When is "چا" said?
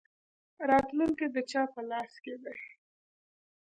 1.51-1.63